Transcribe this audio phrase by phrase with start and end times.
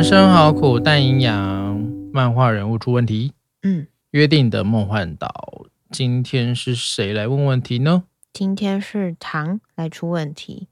[0.00, 1.78] 人生好苦，但营养。
[2.10, 3.34] 漫画人物出问题。
[3.62, 8.04] 嗯，约定的梦幻岛，今天是谁来问问题呢？
[8.32, 10.68] 今天是唐来出问题。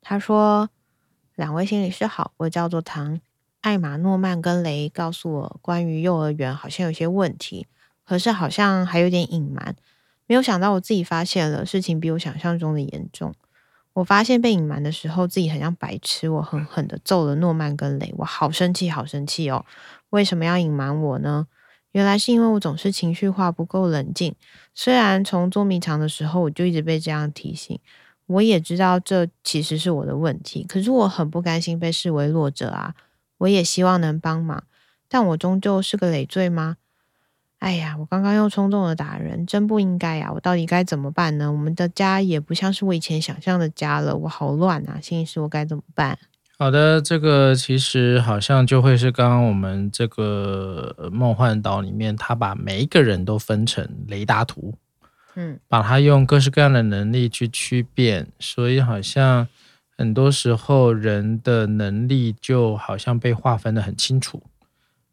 [0.00, 0.70] 他说
[1.34, 3.20] ：“两位心理师好，我叫做唐。
[3.62, 7.66] 艾玛诺曼跟雷告诉我，关于幼儿园好像有些问题，
[8.04, 9.74] 可是好像还有点隐瞒。
[10.28, 13.34] 没有想到我自己发现了，事情比我想象中的严重。”
[13.98, 16.28] 我发现被隐瞒的时候，自己很像白痴。
[16.28, 19.64] 我狠狠的揍了诺曼跟雷，我好生气，好生气哦！
[20.10, 21.48] 为什么要隐瞒我呢？
[21.90, 24.36] 原来是因为我总是情绪化，不够冷静。
[24.72, 27.76] 虽然从捉迷藏的时候，我就一直被这样提醒。
[28.26, 32.94] 我也知道这其实是我的问题，可是我很不甘心被视为弱者啊！
[33.38, 34.62] 我也希望能帮忙，
[35.08, 36.76] 但我终究是个累赘吗？
[37.58, 40.30] 哎呀，我刚刚又冲动的打人，真不应该呀！
[40.32, 41.50] 我到底该怎么办呢？
[41.50, 45.00] 我们的家也不像是我以前想象的家了，我好乱啊！
[45.02, 46.16] 心理师，我该怎么办？
[46.56, 54.74] 好的，这个其实好像就会是刚刚我们这个梦幻岛里面，他把每一个人都分成雷达图，
[55.34, 59.48] 嗯，把它用各式各样的能力去区辨，所以好像
[59.96, 64.40] 很多时候人的能力就好像被划分的很清楚。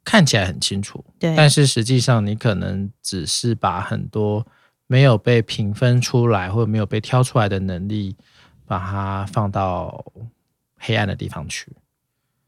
[0.05, 4.45] 看起来很清楚，对，但是实际上你可能只是把很多
[4.87, 8.15] 没有被评分出来或者没有被挑出来的能力，
[8.67, 10.05] 把它放到
[10.77, 11.71] 黑暗的地方去。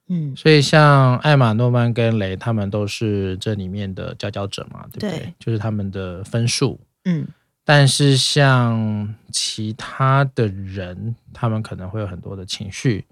[0.10, 5.10] 嗯，所以像艾玛诺曼跟雷，他们都是这里面的佼佼者嘛，对不对？
[5.10, 6.80] 对，就是他们的分数。
[7.04, 7.28] 嗯，
[7.66, 13.06] 但是像其他的人，他们可能会有很多的情绪，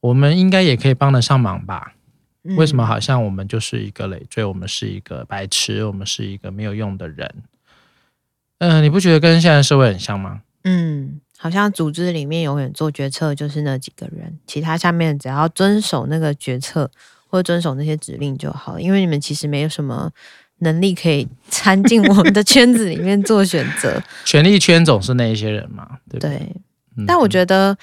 [0.00, 1.94] 我们应该也可以帮得上忙吧。
[2.54, 4.44] 为什么好像我们就是一个累赘？
[4.44, 7.28] 我们是一个白痴，我们是一个没有用的人？
[8.58, 10.42] 嗯、呃，你不觉得跟现在社会很像吗？
[10.64, 16.90] 嗯，好像组织里面永远做决策就是那几个人，其他下面只要遵守那个决策
[17.26, 18.80] 或遵守那些指令就好了。
[18.80, 20.10] 因为你们其实没有什么
[20.58, 24.02] 能力可以参进我们的圈子里面做选择。
[24.24, 26.38] 权力圈总是那一些人嘛，对不对？
[26.38, 26.56] 对，
[27.06, 27.76] 但我觉得。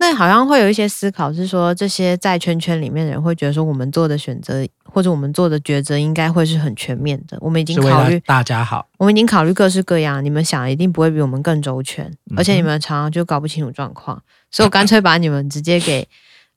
[0.00, 7.36] 那好像会有一些思考，是说这些在圈圈里面的人会觉得说，我们做的选择或者我们做的抉择应该会是很全面的。
[7.38, 16.08] 我们已经考虑大家好，我们已经考虑各式各样，你们想一定不会比我们更周全，而且你们常常就搞不清楚状况，所以我干脆把你们直接给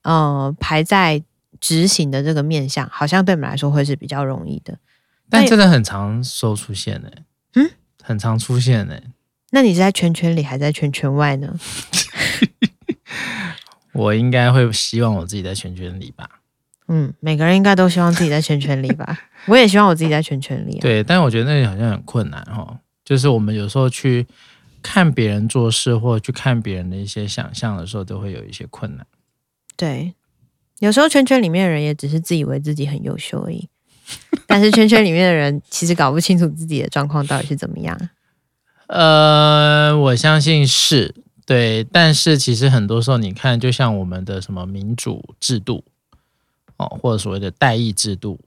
[0.03, 1.22] 呃排在
[1.59, 4.78] 执行的这个面向，好像对你们来说会是比较容易的。
[5.30, 7.09] 但真的很常说出现呢，
[7.56, 7.70] 嗯，
[8.02, 8.98] 很常出现呢。
[9.52, 11.53] 那你是在圈圈里还在圈圈外呢？
[13.94, 16.30] 我应该会希望我自己在圈圈里吧。
[16.88, 19.18] 嗯，每个人应该都希望自己在圈圈里吧。
[19.48, 20.81] 我也希望我自己在圈圈里啊。
[20.81, 22.78] 对，但我觉得那里好像很困难哈。
[23.06, 24.28] 就是我们有时候去
[24.82, 29.06] 看别人做事，或者去看别人的一些想象的时候，都会有一些困难。
[29.78, 30.14] 对，
[30.80, 33.70] 有时候圈圈里面的人也只是自以为自己很优秀而已。
[34.46, 37.98] 但是圈圈里面的人其实搞不清楚自己的状况到底是怎么样。
[38.88, 41.16] 呃，我相信是。
[41.46, 45.84] 对，但是其实很多时候，你看，就像我们的什么民主制度
[46.78, 48.40] 哦，或者所谓的代议制度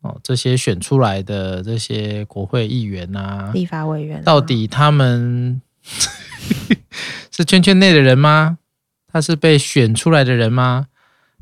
[0.00, 5.62] 哦，这些选出来的这些国会议员啊、立法委员啊，到底他们
[7.30, 8.58] 是圈圈内的人吗？
[9.06, 10.88] 他是被选出来的人吗？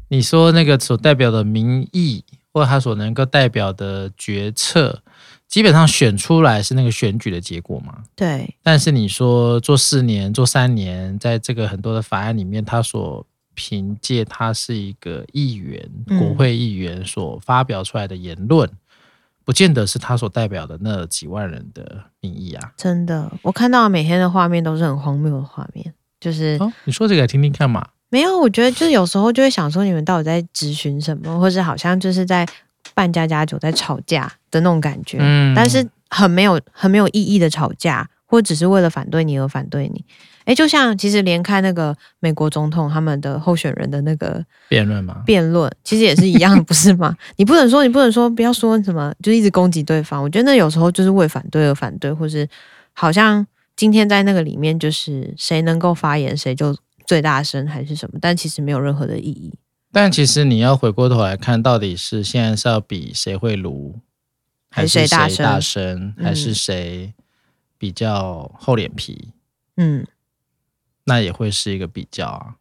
[0.09, 5.03] 你说那个所代表的民意，或他所能够代表的决策？
[5.50, 8.05] 基本上选出来是那个选举的结果嘛？
[8.15, 8.55] 对。
[8.62, 15.91] 但是你说做四年、做三年，在这个很多的法案里面，他所凭借他是一个议员、
[16.21, 18.77] 国会议员所发表出来的言论，嗯、
[19.44, 22.72] 不见得是他所代表的那几万人的民意啊！
[22.77, 27.84] 真的，我看到每天的画面都是很荒谬的画面，就是、哦、你说这个来听听看嘛？
[28.09, 32.47] 没有，我觉得就是有时候就会想说，你们到底在质询什么，或者好像就是在。
[33.00, 40.05] 扮家家酒在吵架的那种感觉，嗯，但是很没有很没有意义的吵架，或只是为了反对你而反对你。
[40.45, 47.16] 哎，就像其实连看那个美国总统他们的候选人的那个辩论嘛，辩论其实也是一样，不是吗？
[47.36, 50.22] 你不能说你不能说不要说什么，就一直攻击对方。
[50.22, 52.47] 我觉得那有时候就是为反对而反对，或是
[52.92, 53.47] 好像
[53.77, 56.77] 今天在那个里面就是谁能够发言谁就
[57.07, 59.54] 最大声还是什么，但其实没有任何的意义。
[59.92, 63.98] 但其实你要回过头来看，到底是现在是要比谁会撸，
[64.71, 67.13] 还是谁大声，还是谁
[67.77, 69.31] 比较厚脸皮？
[69.77, 70.07] 嗯，
[71.04, 72.54] 那也会是一个比较啊，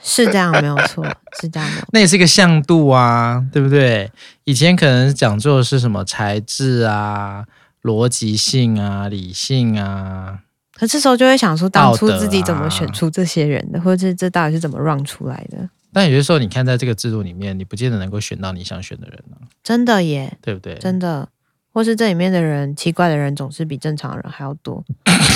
[0.00, 1.04] 是这样没有错，
[1.40, 1.86] 是这样的。
[1.92, 4.10] 那也是一个向度啊，对不对？
[4.44, 7.44] 以前可能讲究的是什么材质啊、
[7.82, 10.40] 逻辑性啊、理性啊，
[10.74, 15.68] 可这时候就会想说，当初自己怎么选出这些人的，啊、或者这到底是怎么让出来的？
[15.92, 19.44] 但有些时候，你看在这个制度里面，你不见得能够选到你想选的人呢、啊。
[19.62, 20.74] 真的耶，对不对？
[20.76, 21.28] 真的，
[21.72, 24.84] 或是这里面的人，奇怪的人总是比正常人还要多，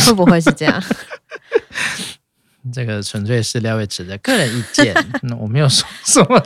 [0.06, 0.82] 会不会是这样？
[2.72, 4.92] 这个纯粹是廖伟池的个人意见，
[5.22, 6.42] 那我没有说什么。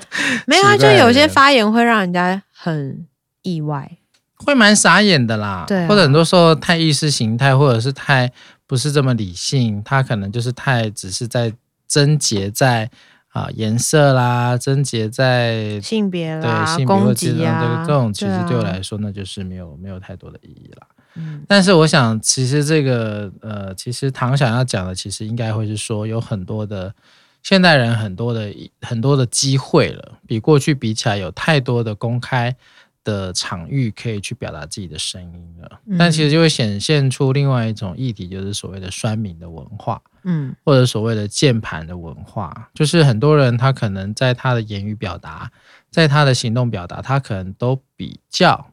[0.46, 3.06] 没有啊，就有些发言会让人家很
[3.40, 3.90] 意外，
[4.34, 5.64] 会蛮傻眼的啦。
[5.66, 8.30] 对、啊，或者很多时候太意识形态，或者是太
[8.66, 11.50] 不是这么理性，他可能就是太只是在
[11.88, 12.90] 贞洁在
[13.30, 20.86] 啊颜色啦，贞洁在性别啦，对性别攻击啊，这种其实对我来说，那就是没有没有太多的意义啦。
[21.14, 26.94] 嗯，但是我想，其实这个呃，其实唐想要讲的，其实应该会是说，有很多的
[27.42, 32.54] 现代人，很多的很多的机会了，比过去比起来，有太多的公开
[33.02, 35.80] 的场域可以去表达自己的声音了。
[35.86, 45.50] 嗯，但其实就会显现出另外一种议题，就是所谓的酸民的文化，嗯，或者所谓的键盘的文化，就是很多人他可能在他的言语表达，
[45.90, 48.72] 在他的行动表达，他可能都比较。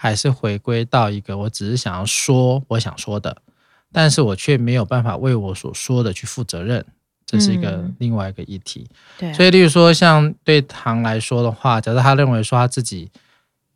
[0.00, 3.36] 还是回归到一个，我只是想要说我想说的，
[3.90, 6.86] 但是我却没有办法为我所说的去负责任，
[7.26, 8.86] 这是一个另外一个议题。
[8.88, 13.10] 嗯、对，所以例如说，像对唐来说的话，假设他认为说他自己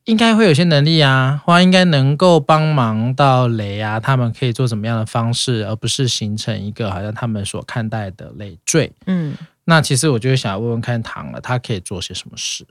[0.05, 8.93] 应该会有些能力啊，花应该能够帮忙到雷啊，他们可以做什么样的方式，而不是形成一个好像他们所看待的累赘。
[9.07, 12.67] 嗯，那其实我就想要问问看唐了，他可以做些什么事？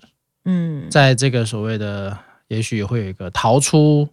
[0.46, 2.18] 嗯，在这个所谓的。
[2.52, 4.10] 也许也会有一个逃出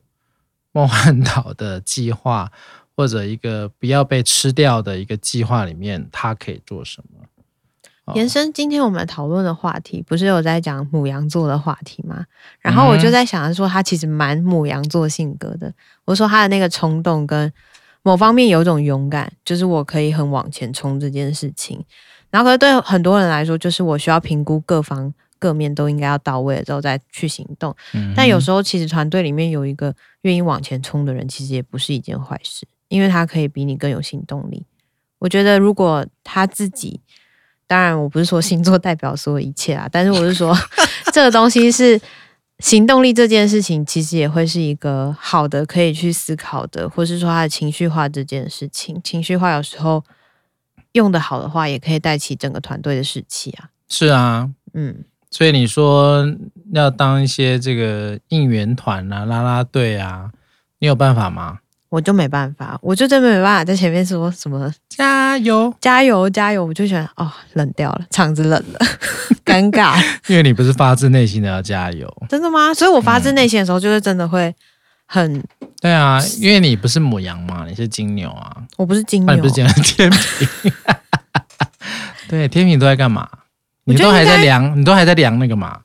[0.71, 2.49] 梦幻岛的计划，
[2.95, 7.27] 或者一个不要被吃掉的一个计划里面，他可以做什么？
[8.15, 12.25] 延伸今天我们讨论的话题，不是有在讲母羊座的话题吗？
[12.61, 15.73] 然后我就在想说，他其实蛮母羊座性格的。
[16.05, 17.53] 我说他的那个冲动跟
[18.03, 21.85] 某方面有一种勇敢，就是我可以很往前冲这件事情。
[22.31, 25.13] 然后可是对很多人来说，就是我需要评估各方。
[25.41, 34.67] 各面都应该要到位了之后再去行动，嗯，但有时候其实团队里面有一个愿意往前冲的人，其实也不是一件坏事，因为他可以比你更有行动力。
[35.21, 37.01] 我觉得如果他自己，
[37.69, 40.57] 当然我不是说星座代表所有一切啊，但是我是说
[41.13, 42.01] 这个东西是
[42.59, 50.03] 行动力这件事情，其实也会是一个好的可以去思考的，或是说他的情绪化这件事情，情绪化有时候
[50.93, 53.69] 用得好的话，也可以带起整个团队的士气啊。
[53.89, 55.05] 是啊，嗯。
[55.31, 56.27] 所以你说
[56.73, 60.31] 要当一些这个应援团啊、啦啦队啊，
[60.79, 61.59] 你有办法吗？
[61.91, 68.87] 我就没办法，我就真的没办法在前面说什么加油、加油、加油，我就觉得哦，冷掉了，场子冷了，
[69.47, 69.97] 尴尬。
[70.27, 72.75] 因为你不是发自内心的要加油，真的吗？
[72.75, 74.53] 所以我发自内心的时候，就是真的会
[75.07, 75.45] 很、嗯……
[75.81, 80.73] 对啊，因为你不是母羊嘛，你是金牛啊，我不是金牛，你不是金牛，天秤。
[82.27, 83.29] 对，天秤都在干嘛？
[83.85, 85.79] 你都还在量，你都还在量那个嘛？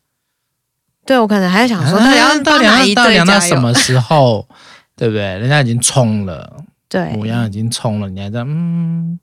[1.06, 4.48] 对，我可能还在想说，到底要到量到量到什么时候？
[4.96, 5.22] 对不对？
[5.22, 6.52] 人家已经冲了，
[6.94, 9.20] 对，牡羊已经冲了，你还在嗯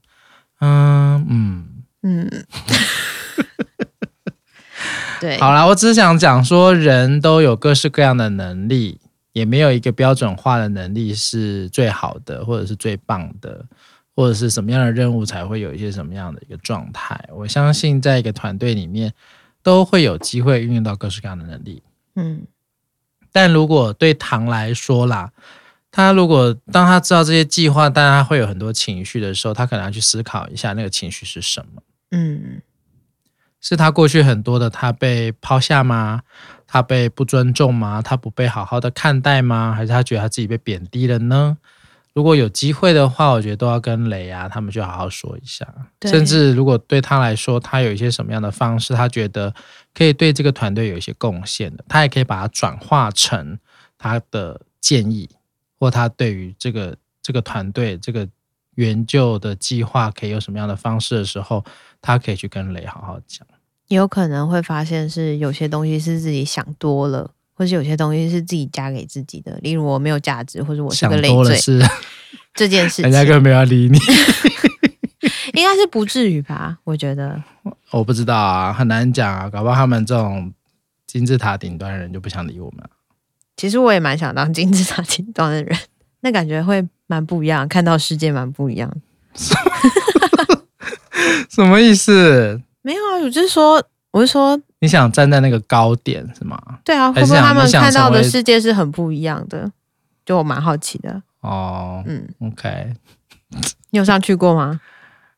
[0.58, 1.69] 嗯嗯
[2.02, 2.28] 嗯，
[5.20, 5.38] 对。
[5.38, 9.00] 好啦，我只是想讲说，人都有各式各样的能力，
[9.32, 13.64] 也没有一个标准化的能力是最好的，或者是最棒的。
[14.17, 17.19] 或者是什么样的任务才会有一些什么样的一个状态？
[17.32, 19.15] 我相信在一个团队里面
[19.62, 21.82] 都会有机会运用到各式各样的能力。
[22.17, 22.43] 嗯，
[23.32, 25.31] 但如果对唐来说啦，
[25.91, 31.82] 他如果当他知道这些计划，但他会有很多情绪的时候，他可能要去思考一下那个情绪是什么。
[32.13, 32.63] 嗯，
[33.61, 36.23] 是他过去很多的他被抛下吗？
[36.67, 38.01] 他被不尊重吗？
[38.01, 39.75] 他不被好好的看待吗？
[39.77, 41.59] 还是他觉得他自己被贬低了呢？
[42.13, 45.67] 如果有机会的话，我觉得都要跟雷啊他们去好好说一下。
[46.03, 49.53] 甚至如果对他来说，他有一些什么样的方式，他觉得
[49.94, 53.59] 可以对这个团队有一些贡献的，他也可以把它转化成
[53.97, 55.29] 他的建议，
[55.81, 58.29] 或他对于这个这个团队这个
[58.77, 61.65] 援救的计划可以有什么样的方式的时候，
[62.01, 63.44] 他可以去跟雷好好讲。
[63.89, 67.32] 有可能会发现是有些东西是自己想多了。
[67.53, 71.79] 或是有些东西是自己加给自己的，例如我没有价值，或者我是个累赘，是
[72.55, 73.99] 这件事情， 人家根本没有要理你，
[75.53, 76.79] 应该是不至于吧？
[76.84, 77.39] 我觉得，
[77.91, 80.51] 我不知道啊，很难讲啊，搞不好他们这种
[81.06, 82.82] 金字塔顶端的人就不想理我们。
[83.60, 85.79] 其实我也蛮想当金字塔顶端的人，
[86.20, 88.90] 那感觉会蛮不一样，看到世界蛮不一样。
[91.50, 92.58] 什么意思？
[92.81, 94.58] 没有啊，我就是说，我是说。
[94.79, 96.58] 你想站在那个高点是吗？
[96.82, 99.70] 对啊，会不会他们看到的世界是很不一样的？
[100.24, 101.22] 就我蛮好奇的。
[101.43, 102.94] 哦，嗯，OK。
[103.90, 104.81] 你有上去过吗？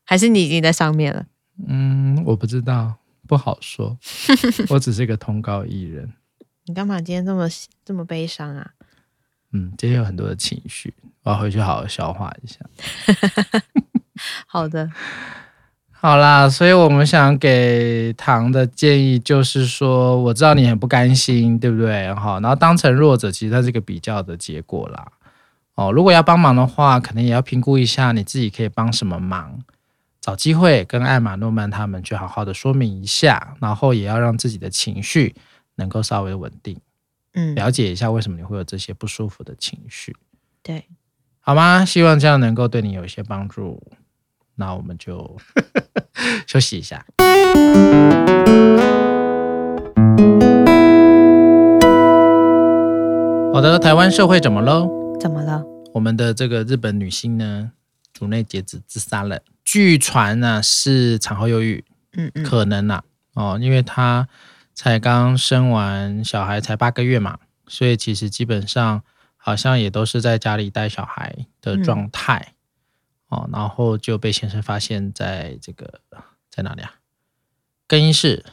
[0.04, 1.24] 还是你已经在上面了？
[1.66, 2.94] 嗯，我不知道，
[3.26, 3.98] 不好说，
[4.68, 6.08] 我只是一个通告艺人。
[6.66, 7.48] 你干嘛今天这么
[7.84, 8.70] 这么悲伤啊？
[9.52, 12.58] 嗯，今天有很多的情绪，我要回去好好消化一下。
[14.46, 14.88] 好的，
[15.90, 22.14] 好啦，所以我们想给唐的建议就是说，我知道你很不甘心，对不对？
[22.14, 25.06] 好，然后当成弱者，其实它是一个比较的结果啦。
[25.74, 29.58] 哦，如果要帮忙的话，可能也要评估一下你自己可以帮什么忙，
[30.20, 35.34] 找机会跟艾玛诺曼他们去好好的说明一下，然后也要让自己的情绪
[35.76, 36.78] 能够稍微稳定，
[37.34, 40.14] 嗯，了解一下为什么你会有这些不舒服的情绪，
[40.62, 40.86] 对，
[41.40, 41.84] 好吗？
[41.84, 43.82] 希望这样能够对你有一些帮助。
[44.54, 45.38] 那我们就
[46.46, 47.04] 休息一下。
[53.54, 54.86] 好的，台湾社会怎么了？
[55.18, 55.64] 怎么了？
[55.94, 57.72] 我们的这个日本女星呢，
[58.12, 59.40] 主内结子自杀了。
[59.64, 63.02] 据传呢是产后忧郁，嗯嗯，可能呐、
[63.32, 64.28] 啊，哦，因为她
[64.74, 69.02] 才刚生完小孩，才八个月嘛，所以其实基本上
[69.36, 72.54] 好像也都是在家里带小孩的状态，
[73.30, 76.00] 嗯、哦，然后就被先生发现在这个
[76.50, 76.94] 在哪里啊？
[77.86, 78.44] 更衣室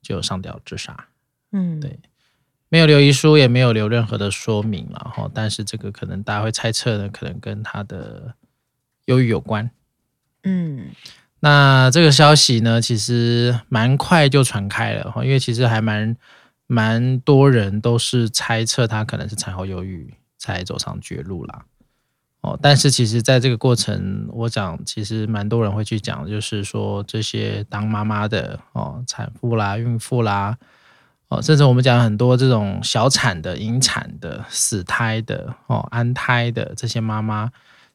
[0.00, 1.08] 就上吊自杀，
[1.52, 1.98] 嗯，对。
[2.68, 8.34] 没有留遗书，也没有留任何的说明，然后，但是这个可能大家会猜测呢，可能跟他的
[9.04, 9.70] 忧郁有关。
[10.42, 10.90] 嗯，
[11.40, 16.16] 那这个消息呢，其实蛮快就传开了哈，因为其实还蛮
[16.66, 21.64] 蛮多人都是猜测他可能是产后忧郁才走上绝路啦。
[22.40, 30.56] 哦，但是其实在这个过程，我讲其实蛮多人会去讲，就是说这些当妈妈的哦，产妇啦、孕妇啦。
[31.28, 37.50] 哦，甚至我们讲很多这种小产的、引产的、死胎的、哦安胎的这些妈妈，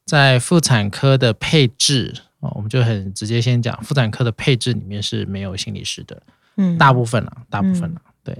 [0.06, 6.22] 在妇产科的配置哦，我们就很直接先讲，妇产科的配置里面是没有心理师的，
[6.58, 8.38] 嗯，大部分了，大部分了，嗯、对。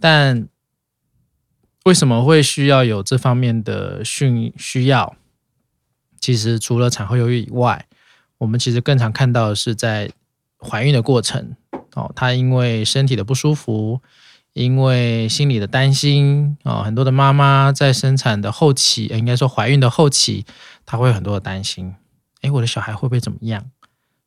[0.00, 0.46] 但
[1.84, 5.16] 为什么会需要有这方面的训需要？
[6.20, 7.86] 其实除了产后忧郁以外，
[8.38, 10.10] 我们其实更常看到的是在
[10.58, 11.56] 怀孕的过程。
[11.94, 14.00] 哦，她因为身体的不舒服，
[14.52, 20.44] 因为心理的担心啊、哦，很多的妈妈在生产的后期，应该说怀孕的后期，
[20.84, 21.94] 她会有很多的担心。
[22.42, 23.64] 诶，我的小孩会不会怎么样？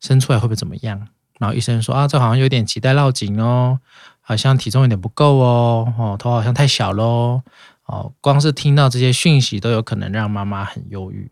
[0.00, 1.08] 生出来会不会怎么样？
[1.38, 3.80] 然后医生说啊，这好像有点脐带绕颈哦，
[4.20, 7.42] 好像体重有点不够哦，哦，头好像太小喽。
[7.86, 11.30] 哦，光是听到这些讯息，都有可能让妈妈很忧郁。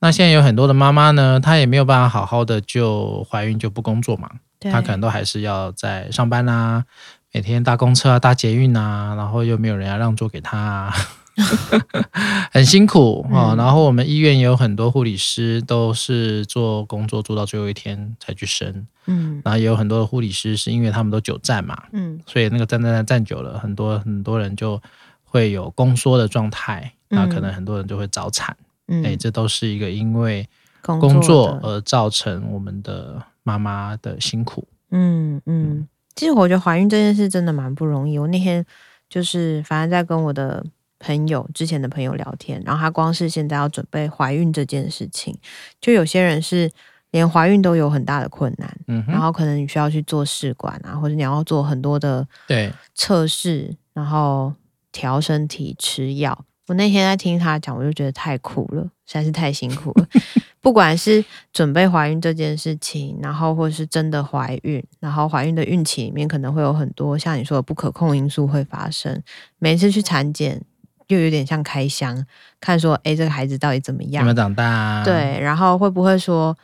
[0.00, 4.30] 那现在有很多的妈妈呢，她也没有办法好好的就怀孕就不工作嘛。
[4.60, 6.84] 她可能都还是要在上班啊，
[7.32, 10.94] 每天搭公车啊、搭捷运啊，然后又没有人要让座给她啊，
[12.52, 13.54] 很辛苦啊。
[13.56, 24.80] 然后我们医院也有很多护理师都是做工作做到最后一天才去生，嗯，然后也有很多的护理师是因为他们都久站嘛，嗯，所以那个站站站站久了，很多很多人就
[25.24, 28.56] 会有宫缩的状态，那可能很多人就会早产，
[28.88, 30.48] 嗯，哎，这都是一个因为
[30.82, 33.22] 工作而造成我们的。
[33.44, 35.40] 妈妈的辛苦，嗯。
[35.46, 38.18] 嗯，其实我觉得怀孕这件事真的蛮不容易。
[38.18, 38.62] 我那天
[39.08, 40.62] 就是反正在跟我的
[40.98, 45.36] 朋友之前的朋友聊天，然后他光是现在要准备怀孕这件事情，
[45.80, 46.70] 就有些人是
[47.10, 54.52] 连怀孕都有很大的困难，嗯，然后可能你需要去做试管啊，或者你要做很多的对测试，然后
[54.92, 56.44] 调身体吃药。
[56.66, 60.06] 我那天在听他讲，我就觉得太苦了，实在是太辛苦了。
[60.60, 69.22] 不管是准备怀孕这件事情，然后或者是真的怀孕，然后怀孕的孕期里面可能会有很多像你说的不可控因素会发生。
[69.58, 70.60] 每次去产检，
[71.08, 72.24] 又有点像开箱，
[72.60, 74.22] 看说，哎，这个孩子到底怎么样？
[74.22, 75.04] 有没有长大啊？
[75.04, 76.56] 对，然后会不会说，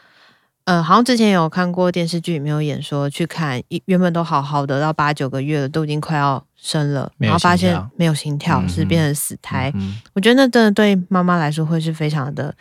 [0.65, 9.73] 呃，好像之前有看过电视剧里面有演说，去看原本都好好的，到八九个月了，都已经快要生了，然后发现没有心跳，嗯、是变成死胎。
[9.75, 12.55] 嗯、我觉得那真的对妈妈来说会是非常的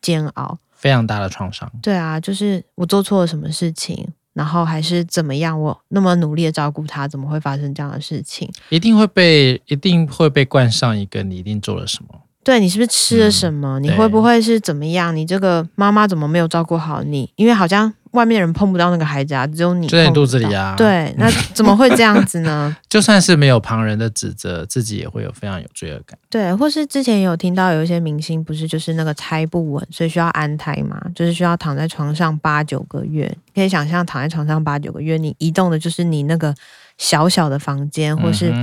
[0.00, 0.58] 煎熬。
[0.72, 1.70] 非常大的创伤。
[1.82, 4.08] 对啊，就是我做错了什么事情，
[4.40, 5.60] 然后还是怎么样？
[5.60, 8.50] 我那么努力的照顾他，怎么会发生这样的事情？
[8.70, 12.18] 一定会被，一定会被冠上一个你一定做了什么？
[12.42, 13.78] 对，你是不是吃了什么？
[13.78, 15.14] 嗯、你会不会是怎么样？
[15.14, 17.30] 你这个妈妈怎么没有照顾好你？
[17.36, 17.92] 因为好像。
[18.12, 20.74] 外面人碰不到那个孩子啊，只有你就在你肚子里啊。
[20.76, 22.76] 对，那怎么会这样子呢？
[22.88, 26.18] 就算是没有旁人的指责，自己也会有非常有罪恶感。
[26.28, 33.32] 对，或是之前有听到有一些明星，不是就是那个胎不稳，所以需要安胎嘛，就是需要躺在床上八九个月。
[33.54, 36.54] 可以想象躺在床上八九个月，你移动的就是你那个
[36.98, 38.54] 小小的房间，或是。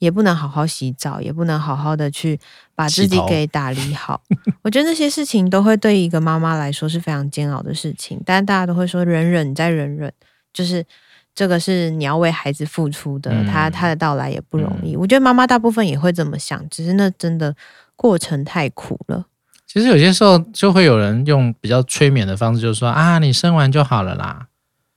[0.00, 2.40] 也不能好好洗澡，也不能好好的去
[2.74, 4.20] 把自己给打理 好。
[4.62, 8.20] 我觉得那些事情都会对一个妈妈来说是非常煎熬的事情。
[8.26, 10.12] 但大家都会说忍忍再忍忍，
[10.52, 10.84] 就是
[11.34, 14.94] 这个是你要为孩子付出的，嗯、他他的到来也不容易。
[14.94, 17.54] 嗯、我觉得妈妈大部分也会这么想，只是那真的
[17.94, 19.26] 过程太苦了。
[19.66, 24.46] 其实有些时候就会有人用比较催眠的方式，就是说啊，你生完就好了啦，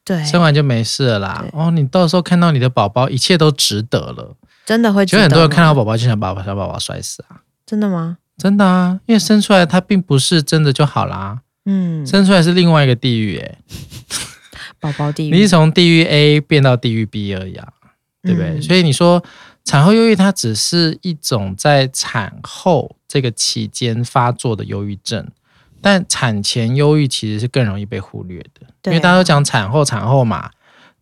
[0.04, 1.46] 对，生完就没事了啦。
[1.52, 5.05] 哦，你到时候看到你的宝宝，一切都值得了，真的会。
[5.05, 8.17] 其实很多人看到宝宝就想把小宝宝摔死啊，真的吗？
[8.38, 13.58] 真的啊，因为生出来他并不是真的就好啦，嗯，生出来是另外一个地狱哎。
[14.79, 17.67] 宝宝地狱，你是从地狱 A 变到地狱 B 而已啊，
[18.22, 18.50] 对不对？
[18.50, 19.24] 嗯、所以你说
[19.63, 25.25] 产后忧郁，它只是一种在产后这个期间发作的忧郁症，
[25.79, 30.50] 但产前忧郁其实是更容易被忽略的，啊、因为大家都讲产后产后嘛，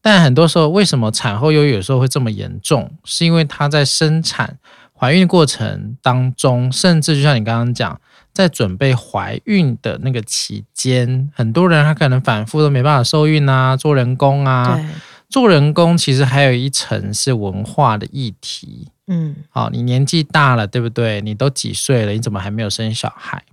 [0.02, 2.92] 但很多时候为什么产后忧郁有时候会这么严重？
[3.04, 4.58] 是因为她在生产、
[4.98, 8.00] 怀孕过程当中，甚至就像你刚刚讲。
[8.34, 14.86] 在准备怀孕的那个期间，很多人他可能反复都没办法受孕啊，做人工啊，对
[15.28, 18.88] 做人工其实还有一层是文化的议题。
[19.08, 21.20] 嗯，好，你年纪大了，对不对？
[21.20, 22.14] 你都几岁了？
[22.14, 23.44] 你怎么还没有生小孩？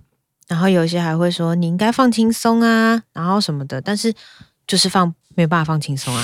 [0.47, 4.13] 然后有些还会说你应该放轻松啊，然后什么的，但是
[4.65, 6.21] 就是放没有办法放轻松啊。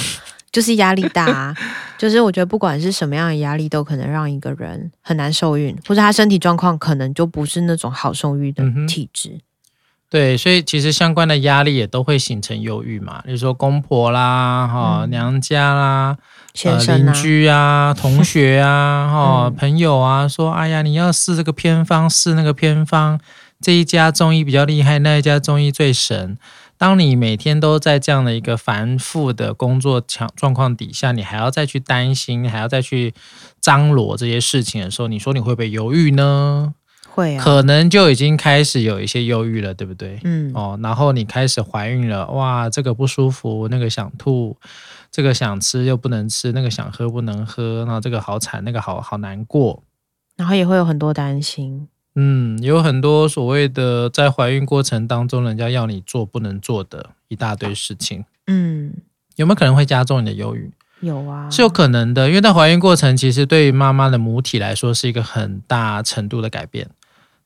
[0.51, 1.55] 就是压力大啊，
[1.97, 9.29] 就是我觉得不管是什么样的压力，都可能让一个人很难受孕，或者他身体状况可能就不是那种好受孕的体质。
[9.29, 9.41] 嗯。
[10.09, 16.15] 对，所以其实相关的压力也都会形成忧郁嘛，比如说公婆啦、哈、嗯、娘家啦、
[16.53, 23.19] 先生啊、邻居啊、同学啊、 哈、嗯、朋友啊，说哎呀，你要试这个偏方，试那个偏方，
[23.59, 26.37] 这一家中医比较厉害，那一家中医最神。
[26.77, 33.13] 当你每天都在这样的一个繁复的工作强状况底下，你还要再去担心，还要再去
[33.61, 36.73] 张罗这些事情的时候，你说你会不会犹豫呢？
[37.09, 40.19] 会啊，可能就已经开始有一些忧郁了，对不对？
[40.25, 44.57] 嗯，哦，然后你开始怀孕了，哇，这个不舒服，那个想吐，
[45.09, 49.81] 这个想吃又不能吃，那个想喝不能喝，然后这个好惨，那个好好难过，
[50.35, 51.87] 然后也会有很多担心。
[52.15, 58.23] 嗯，有很多所谓的在怀孕过程当中，人家要你做不能做的一大堆事情。
[58.47, 58.93] 嗯，
[59.35, 60.71] 有没有可能会加重你的忧郁？
[61.01, 66.89] 有啊，是有可能的，因为在怀孕过程，其实对于妈妈的母体来说是一个很大程度的改变。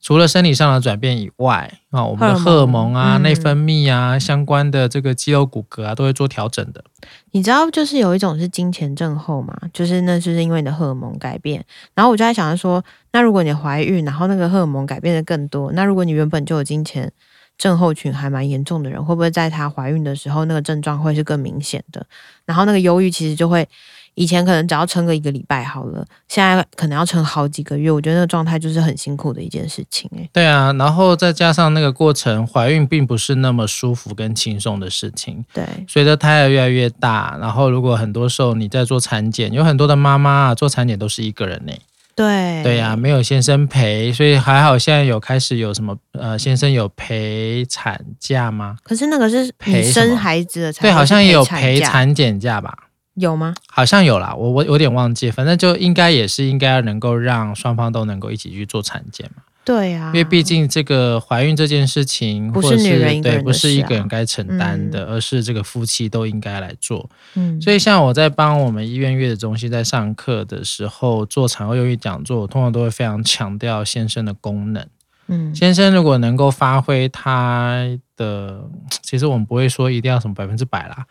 [0.02, 6.84] 除了生理上的转变以外，啊，我们的荷尔蒙啊、内分泌啊、相关的这个肌肉骨骼啊，都会做调整的。
[7.32, 11.64] 你知道，就是有一种是金钱症候嘛，就是那就是因为你的荷尔蒙改变。
[11.94, 17.12] 然后我就在想着说，那如果你怀孕，然后那个荷尔蒙改变的更多，那如果你原本就有金钱
[17.58, 22.06] 症候群还蛮严重的人，会不会在她怀孕的时候，那个症状会是更明显的？
[22.46, 23.68] 然后那个忧郁其实就会。
[24.16, 27.90] 以前可能只要撑个一个礼拜好了，现在可能要撑好几个月。
[27.90, 30.30] 我觉得那个状态就是很辛苦的一件事情哎。
[30.34, 35.44] 对啊，然后再加上那个过程，怀孕并不是那么舒服跟轻松的事情。
[35.54, 41.74] 对，随着胎儿越来越大，然后如果很多时候你在做产检，有很多的妈妈啊做产检都是一个人呢。
[42.16, 48.76] 对对呀、啊，没有先生陪，所以还好现在有开始有什么呃，先生有陪产假吗？
[48.84, 52.78] 可是那个是陪生孩子的产，对，好像也有陪产检假吧。
[53.20, 53.54] 有吗？
[53.68, 59.44] 好像有啦，我我有点忘记，反正就应该也是应该能够让双方都能够一起去做产检嘛。
[59.66, 67.08] 对呀、啊，因为毕竟这个怀孕这件事情不是女人一个人的事、啊、对，不是一个人该承担的，嗯、而是这个夫妻都应该来做。
[67.36, 74.88] 嗯，所以像我在帮我们医院月子中心在上课的时候做产后忧郁讲座，我通常都会非常强调先生的功能。
[75.28, 77.86] 嗯，先生如果能够发挥他
[78.18, 78.64] 的，
[79.04, 81.06] 其实我们不会说一定要什么百分之百啦。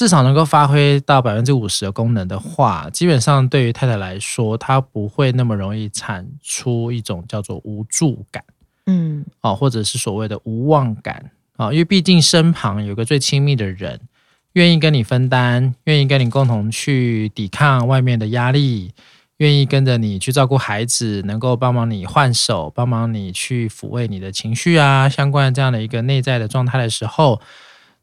[0.00, 8.42] 至少能够发挥到百分之五十的功能的话，基本上对于太太来说，她不会那么容易产出一种叫做无助感，
[8.86, 14.00] 嗯，啊，或者是所谓的无望感啊，因为毕竟身旁有个最亲密的人，
[14.54, 18.94] 愿意跟你分担，愿意跟你共同去抵抗外面的压力，
[19.36, 27.38] 愿意跟着你去照顾孩子，能够帮忙你换手，帮忙你去抚慰你的情绪啊，相关的这样的一个内在的状态的时候。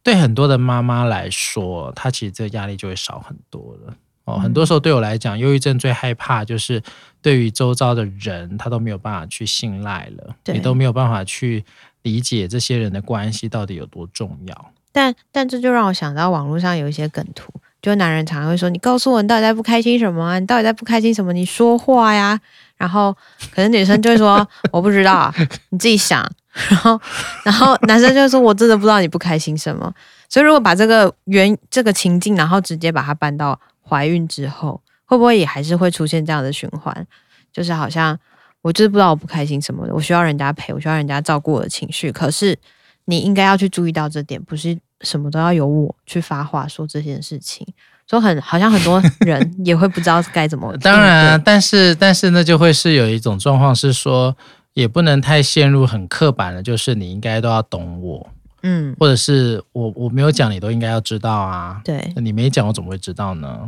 [0.08, 3.94] 对很多的妈妈来说，她其实这个压力就会少很多了
[4.24, 4.40] 哦。
[4.40, 6.82] 很多时候对我来讲，忧郁症最害怕就是
[7.22, 11.66] 对于周遭的人，她都没有办法去信赖了，你都没有办法去
[12.04, 14.72] 理解这些人的关系到底有多重要。
[14.94, 20.40] 但但这就让我想到网络上有一些梗图，就男人常常会说：“你告诉我，你到底在不开心什么啊？
[20.40, 21.34] 你到底在不开心什么？
[21.34, 22.40] 你说话呀。”
[22.78, 23.14] 然后
[23.52, 25.34] 可能女生就会说：“我不知道，
[25.72, 26.26] 你自己想。”
[26.70, 27.00] 然后，
[27.44, 29.94] 然后男生就说：“我真的不知道你不开心什么。”
[30.28, 37.06] 所以，如果把这个原这个情境，然后直接把它搬到怀孕之后，会不会也还是会出现这样的循环？
[37.54, 38.18] 就是好像
[38.62, 42.12] 我就是不知道我不开心什么的，我需要人家陪，我需要人家照顾我的情绪。
[42.12, 42.58] 可是
[43.06, 47.66] 你应该要去注意到这点，不是什么都要由我去发话说这件事情。
[48.10, 50.74] 说很好像很多人也会不知道该怎么。
[50.80, 54.34] 当然啊，但是但是那就会是有一种状况是说，
[54.78, 58.30] 也不能太陷入很刻板的，就是你应该都要懂我。
[58.62, 61.82] 嗯，或者是我我没有讲，你都应该要知道啊。
[61.84, 63.68] 对，你没讲，我怎么会知道呢？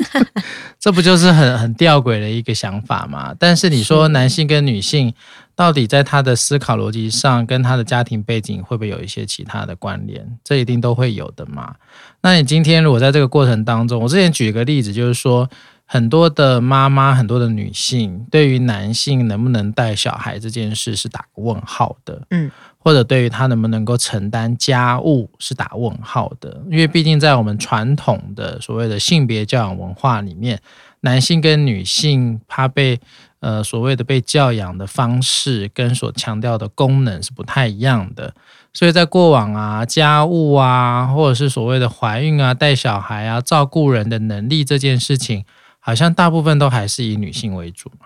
[0.78, 3.34] 这不就是很很吊诡的一个想法吗？
[3.38, 5.14] 但是你说男性跟女性
[5.54, 10.38] 到底在他的思考逻辑上，跟他的家庭背景会不会有一些其他的关联？
[10.44, 11.74] 这一定都会有的嘛。
[12.20, 15.48] 那你今天如果在这个过程当中，我之前举一个例子，就是说
[15.90, 22.22] 很多的妈妈，很多的女性对于男性能不能带小孩这件事是打个问号的。
[22.30, 22.50] 嗯。
[22.80, 30.58] 或者对于他能不能够承担家务是打问号的，因为毕竟在我们传统的所谓的性别教养文化里面，
[31.00, 32.98] 男性跟女性他被
[33.40, 38.32] 呃所谓的被教养的方式跟所强调的功能是不太一样的，
[38.72, 45.44] 所以在过往啊家务啊或者是所谓的怀孕啊带小孩啊照顾人的能力这件事情，
[45.88, 48.04] 好像大部分都还是以女性为主嘛。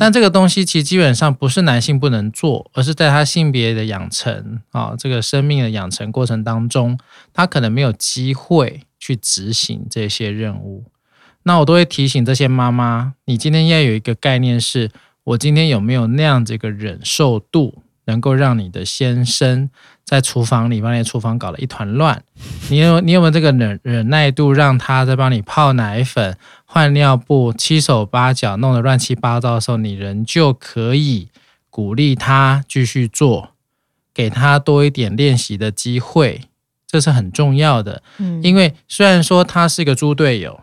[0.00, 6.98] 但这个东西其实基本上不是男性不能做，而是在他性别的养成啊，这个生命的养成过程当中，
[7.34, 10.86] 他可能没有机会去执行这些任务。
[11.42, 14.90] 那我都会提醒这些妈妈，你今天要有一个概念是，
[15.24, 19.70] 我今天有没有那样子一个忍受度，能够让你的先生
[20.02, 22.24] 在厨房里把你厨房搞得一团乱？
[22.70, 26.36] 你有你有没有这个忍忍耐度，让他在帮你泡奶粉？
[26.64, 31.28] 换尿布，七手八脚弄得乱七八糟的时候，你仍旧可以
[31.70, 33.50] 鼓励他继续做，
[34.12, 36.42] 给他多一点练习的机会，
[36.86, 38.02] 这是很重要的。
[38.18, 40.60] 嗯，因为虽然说他是一个猪队友，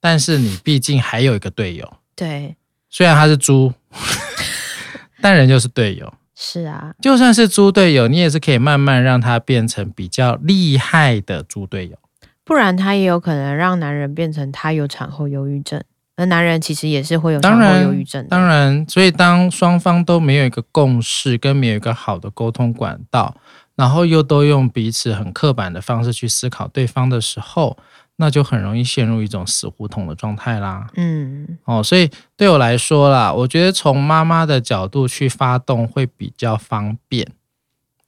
[0.00, 1.98] 但是你毕竟还有一个队友。
[2.16, 2.56] 对，
[2.88, 3.72] 虽然他是猪，
[5.20, 6.12] 但人就是队友。
[6.40, 11.98] 是啊，就算是猪队友，你也是可以慢慢让他变成比较厉害的猪队友。
[12.44, 15.82] 不然他也有可能让男人变成他有产后忧郁症，
[16.14, 23.34] 而男人其实也是会有产后忧郁症当然，所以当双方都没有一个共识，跟没有一个好的沟通管道，
[23.74, 27.76] 然后又都用彼此很刻板的方式去思考对方的时候，
[28.20, 30.88] 那就很容易陷入一种死胡同的状态啦。
[30.96, 37.26] 嗯，哦，所以对我来说啦，我觉得从妈妈的角度去发动会比较方便，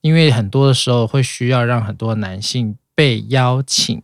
[0.01, 4.03] 因为很多的时候会需要让很多男性被邀请。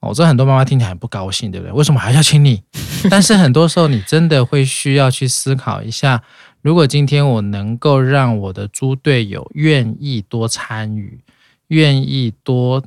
[0.00, 1.72] 我知道很多妈妈听起来很不高兴，对不对？
[1.72, 2.62] 为什么还要请你？
[3.10, 6.22] 但是很多时候，你真的会需要去思考一下：
[6.62, 11.20] 如果今天我能够让我的猪队友愿意多参与，
[11.68, 12.84] 愿意多，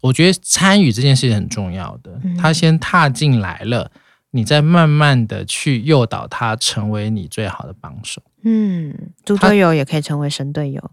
[0.00, 2.20] 我觉得参与这件事情很重要的。
[2.40, 3.90] 他先踏进来了，
[4.30, 8.22] 你再慢慢的去诱导他成为你最好的帮手。
[8.44, 10.90] 嗯，猪队友也可以成为神队友。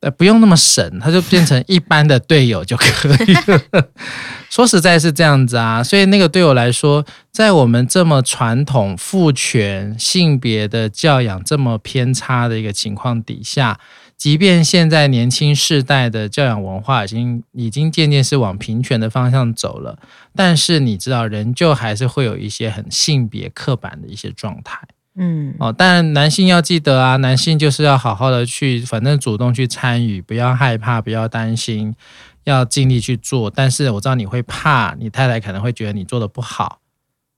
[0.00, 3.88] 呃，不用那么神，他就变成一般的队友就可以了。
[4.48, 13.78] 说实在是这样子啊，所以那个对我来说，在我们这么传统父权性别的教养这么偏差的一个情况底下，
[14.20, 19.98] 即便现在年轻世代的教养文化已经已经渐渐是往平权的方向走了，
[20.36, 24.86] 但是你知道，仍旧还是会有一些很性别刻板的一些状态。
[25.14, 31.94] 嗯，哦，但男性要记得啊，男性就是要好好的去，反正主动去参与，不要害怕，不要担心，
[32.44, 33.48] 要尽力去做。
[33.48, 36.80] 但是我知道你会怕，你太太可能会觉得你做的不好，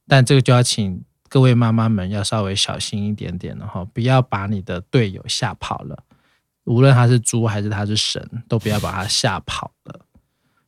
[0.09, 6.03] 但这个就要请各位妈妈们要稍微小心一点点了哈，不要把你的队友吓跑了。
[6.65, 10.01] 无论他是猪还是他是神，都不要把他吓跑了。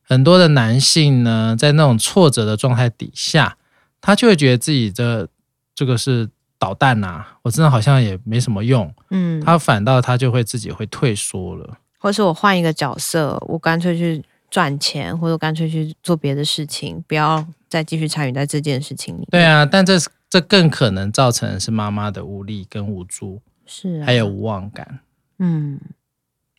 [0.02, 3.56] 很多的男性呢，在那种挫折的状态底下，
[4.00, 5.28] 他就会觉得自己的
[5.74, 6.30] 这个是。
[6.56, 8.90] 捣蛋呐、啊，我真的好像也没什么用。
[9.10, 19.28] 嗯，他反倒他就会自己会退缩了，或者是我换一个角色，我干脆去赚钱，或者干脆去做别的事情，不要再继续参与在这件事情里。
[19.30, 19.98] 对啊，但这
[20.30, 25.00] 这更可能造成的是妈妈的无力跟无助，是、啊、还有无望感。
[25.44, 25.78] 嗯，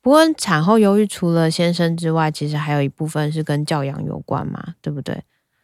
[0.03, 5.23] 不过产后忧郁除了先生之外，其实还有一部分是跟教养有关嘛，对不对？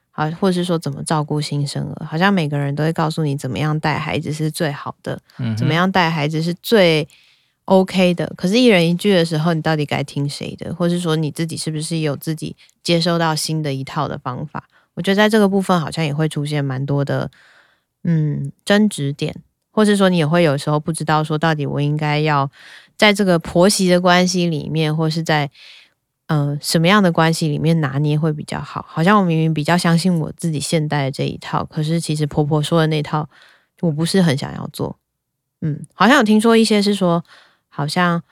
[0.10, 7.07] 好，或者是说怎么照顾新生儿，好像每个人都会告诉你怎么样带孩子是最好的，嗯、怎么样带孩子是最
[7.65, 8.34] OK 的。
[8.36, 10.73] 可是，一人一句的时候，你到底该听谁的？
[10.73, 14.67] 或是说你自己是不是有自己接收到新的一套的方法？
[14.95, 17.31] 我觉得在这个部分好像也会出现蛮多的，
[18.03, 19.34] 嗯，争执点，
[19.71, 22.51] 或是说你也会有时候不知道说到底我应该要
[22.97, 25.49] 在这个婆媳的关系里面，或是在。
[26.27, 28.86] 嗯、呃，什么样的关系里面拿捏会比较好？
[28.88, 33.27] 好像我明明比较相信我自己现代的这一套，可是其实婆婆说的那套，
[33.82, 34.97] 我不是很想要做。
[35.60, 37.21] 嗯，好像有听说一些是说，
[37.67, 38.23] 好像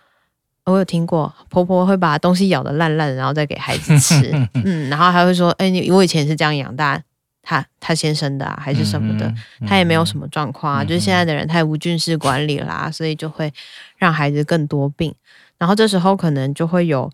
[0.63, 4.31] 我有听过婆婆会把东西咬得烂烂的，然后再给孩子吃。
[4.63, 7.03] 嗯，然后还会说：“哎、欸，你我以前是这样养大
[7.49, 9.25] 他，他先生的啊，还是什么的，
[9.59, 10.83] 嗯、他也没有什么状况啊。
[10.83, 13.51] 嗯、就是现在的人太无菌式管理啦、啊，所以就会
[13.97, 15.15] 让孩子更多病。
[15.57, 17.11] 然后这时候可能就会有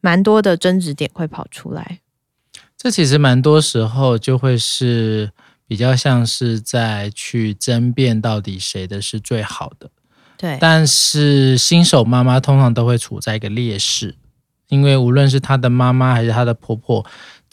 [0.00, 2.00] 蛮多的争执点会跑出来。
[2.76, 5.30] 这其实蛮多时候就会是
[5.68, 9.88] 比较像是在去争辩到底谁的是最好的。”
[10.36, 14.16] 对，但是新手妈妈通常都会处在一个劣势，
[14.68, 17.06] 因为无论是她的妈妈还是她的婆婆，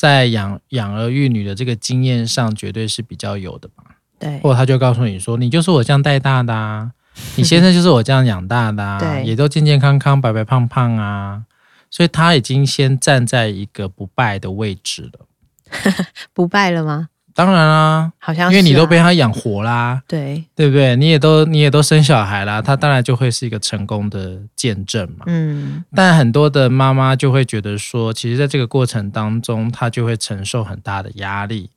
[0.04, 3.86] 在养养儿育女的这个经验上，绝对是比较有的吧。
[4.20, 6.92] 对，或者他就告诉你说：“你就是我这样带大的啊，
[7.38, 11.44] 你先生就是我这样养大的啊，对，也都健健康康、白白胖胖啊。”
[11.89, 15.26] 所以他已经先站在一个不败的位置了。
[16.34, 17.08] 不败了吗？
[17.36, 20.96] 当然啦、啊，好像因为你都被他养活啦，对对不对？
[20.96, 25.26] 你也都你也都生小孩啦，他当然就会是一个成功的见证嘛。
[25.28, 31.72] 嗯，但很多的妈妈就会觉得说，其实在这个过程当中，她就会承受很大的压力。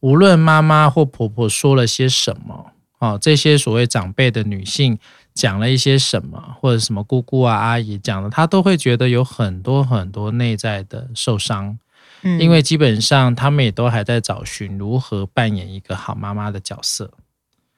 [0.00, 4.98] 无论妈妈或婆婆说了些什么，哦，这些所谓长辈的女性
[5.34, 11.78] 讲了一些什么，或者什么姑姑啊阿姨讲的，她都会觉得有很多很多内在的受伤。
[12.22, 17.12] 因为基本上他们也都还在找寻如何扮演一个好妈妈的角色。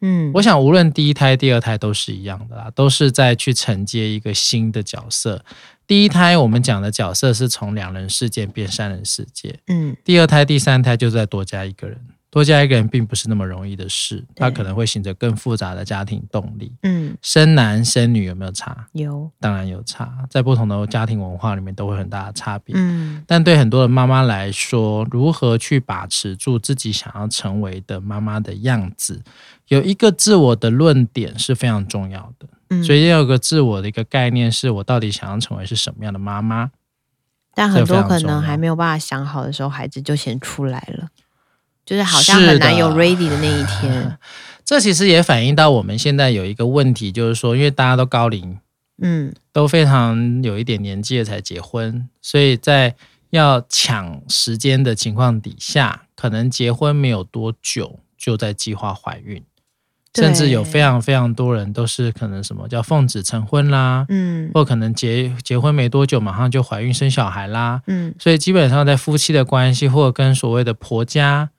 [0.02, 5.44] 嗯，我想无论第一胎、第二胎都是一样的啦，都是在去承接一个新的角色。
[5.86, 9.58] 第一胎我们讲的角色是从两人世界变三人世界。
[9.66, 12.00] 嗯，第二胎、第三胎就再多加一个人。
[12.30, 16.72] 多加一个人并不是那么容易的事，他可能会形成更复杂的家庭动力。
[16.82, 18.86] 嗯，生男生女有没有差？
[18.92, 22.72] 有，当然有差，在不同的家庭文化里面都会很大的差别。
[22.78, 29.20] 嗯，但对很多的妈妈来说，如何去把持住自己想要成为的妈妈的样子，
[29.66, 32.46] 有一个自我的论点是非常重要的。
[32.68, 36.70] 嗯，所以要有个自我的一个概念，是我到底想要成为是什么样的妈妈？
[37.52, 41.08] 但很多可能还没有办法想好的时候，孩子就先出来了。
[41.84, 44.16] 就是好像很难有 ready 的那一天，
[44.64, 48.58] 这其实也反映到我们现在有一个问题，就是说，因为大家都高龄，
[49.02, 52.94] 嗯，都非常有一点年纪了才结婚，所以在
[53.30, 59.42] 要抢时间的情况底下，可能结婚没有多久就在计划怀孕，
[60.14, 71.50] 甚至有非常非常多人都是可能什么叫奉子成婚啦，嗯，或可能结结婚没多久马上就怀孕生小孩啦，嗯，所以基本上在夫妻的关系或跟所谓的婆家。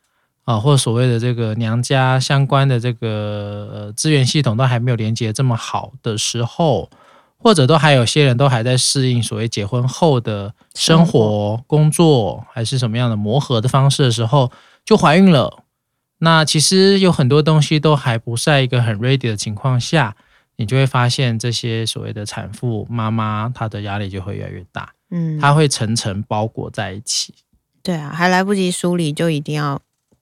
[0.52, 6.90] 啊，或所谓的这个娘家相关的这个呃资源系统都还没有连接这么好的时候，
[7.38, 14.52] 或者都还有些人都还在适应所谓结婚后的生活、工作，还是什么样的磨合的方式的时候，
[14.84, 15.64] 就怀孕了。
[16.20, 20.16] 那其实有很多东西都还不在一个很 ready 的情况下，
[20.58, 24.92] 你就会发现这些所谓的产妇妈妈，她的压力就会越来越大。
[25.10, 27.34] 嗯，她会层层包裹在一起。
[27.82, 29.82] 对啊，还来不及梳理，就一定要。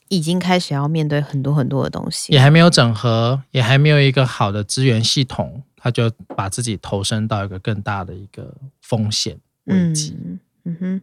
[0.10, 10.17] 已经开始要面对很多很多的东西，也还没有整合，也还没有一个好的资源系统，他就把自己投身到一个更大的一个风险危机。
[10.24, 11.02] 嗯，嗯哼，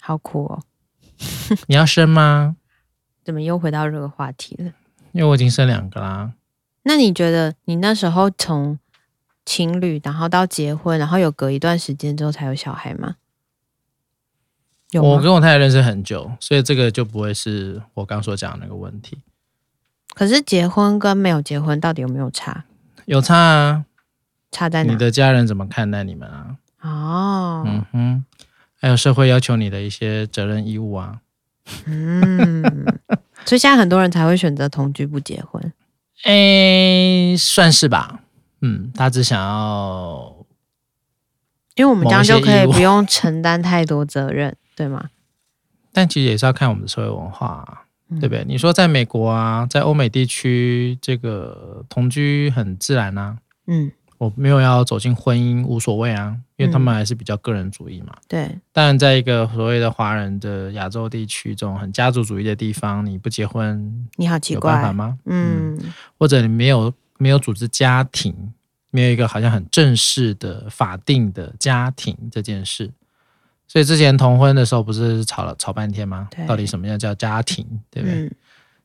[0.00, 0.62] 好苦哦！
[1.68, 2.56] 你要生吗？
[3.24, 4.72] 怎么又回到这个话题了？
[5.12, 6.32] 因为我已经生两个啦。
[6.82, 8.78] 那你觉得你那时候从
[9.44, 13.16] 情侣，然后到结婚，然后有隔一段时间之后才有小孩吗？
[14.94, 19.18] 我跟我太太认识很久，所以这个就不会是我刚所讲的那个问题。
[20.14, 22.64] 可是结婚跟没有结婚到底有没有差？
[23.04, 23.84] 有差啊，
[24.50, 24.92] 差在哪？
[24.92, 26.56] 你的家人怎么看待你们啊？
[26.80, 28.24] 哦，嗯哼，
[28.80, 31.20] 还有社会要求你的一些责任义务啊。
[31.84, 32.62] 嗯，
[33.44, 35.72] 所以现在很多人才会选择同居不结婚。
[36.24, 38.20] 诶，算是吧。
[38.62, 40.34] 嗯，他只想要，
[41.74, 44.56] 因为我们这样就可以不用承担太多责任。
[44.76, 45.10] 对吗？
[45.92, 48.44] 但其实也是要看我们的社会文化啊，嗯，对不对？
[48.46, 53.38] 你说在美国啊，在欧美地区，这个同居很自然啊。
[53.66, 58.12] 嗯，我没有要走进婚姻，无所谓啊，因为他们还是比较个人主义嘛。
[58.14, 58.58] 嗯，对。
[58.72, 65.18] 但在一个所谓的华人的亚洲地区，这种很家族主义的地方，你不结婚，你好奇怪，有办法吗？
[65.24, 68.52] 嗯，嗯，或者你没有没有组织家庭，
[68.90, 72.92] 没有一个好像很正式的法定的家庭这件事。
[73.68, 76.28] 所以之前同婚的时候不是吵了吵半天吗？
[76.46, 78.20] 到底什么样叫家庭，对不对？
[78.20, 78.34] 嗯、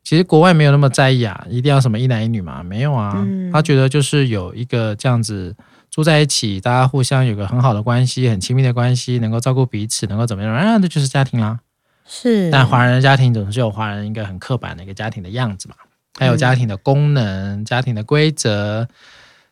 [0.04, 2.64] 其实国外没有那么在意啊，一定要什么一男一女嘛？
[2.64, 5.56] 没有啊，嗯、他觉得就是有一个这样子
[5.90, 10.80] 住在一起，大家互相有个很好的关系，很亲密的关系，能够照顾彼此，能够怎么样啊？
[10.80, 11.60] 这就是家庭啦。
[12.06, 15.76] 是，但华人的家庭总是有华人一个很刻板的一个家庭的样子嘛，
[16.18, 18.88] 还有家庭的功能、嗯、家庭的规则、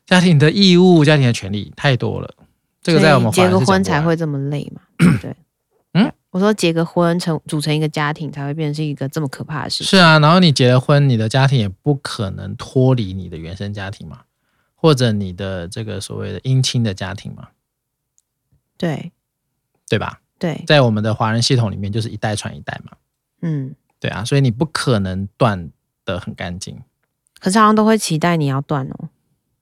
[0.05, 2.33] 家庭的义务、家庭的权利太多了。
[2.81, 4.81] 这个在我们结个婚才会这么累嘛？
[5.21, 5.35] 对，
[5.93, 9.87] 嗯，我说结个婚成组成一个家庭才会变成一个这么可怕的事情。
[9.87, 14.21] 是啊，然后你结了婚，你的家庭也不可能脱离你的原生家庭嘛，
[14.75, 17.49] 或者你的这个所谓的姻亲的家庭嘛？
[18.77, 19.11] 对，
[19.87, 20.21] 对吧？
[20.37, 22.91] 对，在我们的华人系统里面，就是一代传一代嘛。
[23.41, 25.69] 嗯，对啊，所以你不可能断
[26.05, 26.81] 的很干净。
[27.39, 29.09] 可是好像都会期待你要断哦。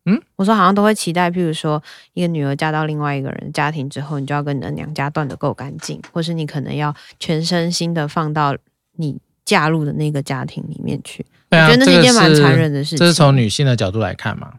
[0.07, 1.81] 嗯，我说好像都会期待，譬如说
[2.13, 8.55] 一个女儿嫁到另外一个人家庭之后，你就要跟你的娘家断得够干净，或是你可能要全身心的放到
[8.95, 11.25] 你嫁入的那个家庭里面去。
[11.49, 12.97] 对啊，我觉得那是一件蛮残忍的事情。
[12.97, 14.53] 这是从女性的角度来看嘛。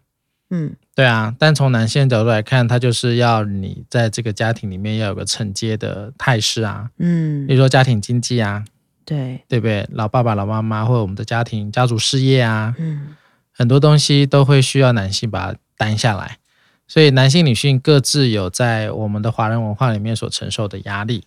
[0.50, 6.90] 嗯，对啊，但从男性的角度来看，他就是要你在这个家庭里面要有个承接的态势啊。
[6.98, 8.64] 嗯，比如说家庭经济啊。
[9.04, 9.88] 对，对不对？
[9.92, 13.16] 老爸爸、老妈妈，或者我们的家庭、家族事业啊，嗯，
[13.58, 16.38] 很多东西都会需要男性把它担下来。
[16.86, 21.24] 所以男性、女性各自有在我们的华人文化里面所承受的压力。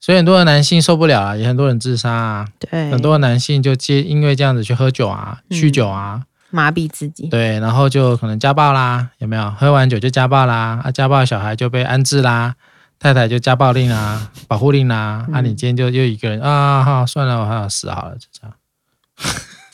[0.00, 2.48] 所以很多的男性受不了啊，也很多人自杀啊。
[2.58, 7.26] 对，很多的男性就接因为这样子去喝酒啊、酗酒啊，嗯、麻痹自己。
[7.28, 9.50] 对，然后就可能家暴啦，有没有？
[9.50, 12.54] 喝完酒就家暴啦，啊，家暴小孩就被安置啦。
[12.98, 18.56] 太太就家暴令啊，保护令啊，嗯、啊，你今天就又一个人啊，好，算了，我还要死好了，就这样，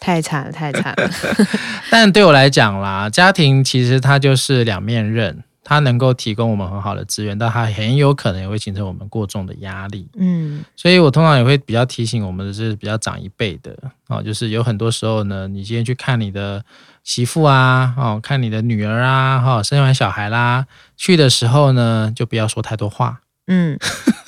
[0.01, 1.11] 太惨了，太惨了。
[1.91, 10.09] 但对我来讲啦，家庭其实它就是两面刃，它能够提供我们很好的资源，但它很有可能也会形成我们过重的压力。
[10.17, 13.77] 嗯，所以我通常也会比较提醒我们的是比较长一辈的
[14.09, 16.65] 啊，就是有很多时候呢，你今天去看你的。
[17.03, 20.67] 媳妇啊，哦，看你的女儿啊，哈、哦，生完小孩啦，
[20.99, 23.23] 去的时候呢，就不要说太多话。
[23.47, 23.79] 嗯，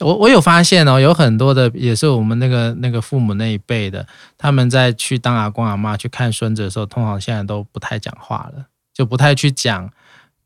[0.00, 9.90] 我我有发现哦，有很多的也是我们那个那个父母那一辈的，他们在去当阿公阿妈去看孙子的时候，通常现在都不太讲话了，就不太去讲。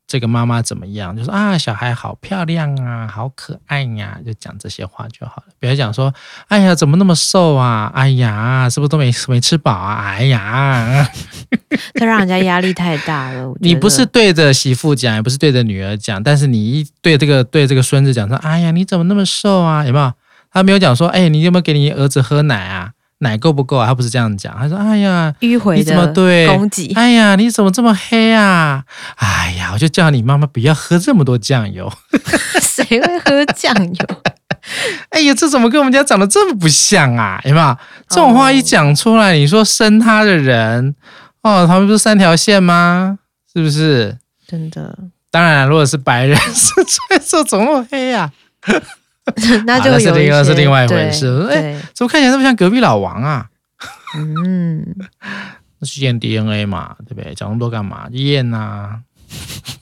[0.09, 1.15] 这个妈妈怎么样？
[1.15, 5.53] 就说啊，小孩好漂亮啊，好可爱呀、啊，就讲这些话就好了。
[5.59, 6.11] 不要讲说，
[6.47, 7.91] 哎呀，怎么那么瘦啊？
[7.93, 10.15] 哎呀，是不是都没没吃饱啊？
[10.17, 11.07] 哎呀，
[11.93, 13.53] 这让人家压力太大了。
[13.61, 19.85] 你不是对着媳妇讲，也不是对着女儿讲，但是你一对这个对这个孙子讲说，哎呀，你怎么那么瘦啊？
[19.85, 20.11] 有没有？
[20.51, 22.93] 他没有讲说，哎，你有没有给你儿子喝奶啊？
[23.19, 23.87] 奶够不够啊？
[23.87, 25.95] 他不是这样讲，他说：“哎呀，迂回的
[26.47, 26.91] 攻击。
[26.95, 28.83] 哎呀，你怎么这么黑啊？
[29.17, 31.91] 哎呀，我就叫你妈妈不要喝这么多酱油。
[32.61, 34.05] 谁会喝酱油？
[35.09, 37.39] 哎呀，这怎么跟我们家长得这么不像啊？
[37.45, 37.77] 有没有？
[38.09, 40.95] 这种话一讲出来，你说生他的人
[41.41, 43.19] 哦，他们不是三条线吗？
[43.53, 44.17] 是不是？
[44.47, 44.97] 真的。
[45.31, 46.71] 当然，如果是白人， 是
[47.27, 48.31] 这怎么那么黑啊？”
[49.65, 51.47] 那就有、啊、是另外是另外一回事。
[51.51, 53.49] 哎，怎么看起来这么像隔壁老王啊？
[54.17, 54.85] 嗯，
[55.79, 57.33] 那是验 DNA 嘛，对不对？
[57.33, 58.07] 讲那么多干嘛？
[58.11, 59.01] 验啊！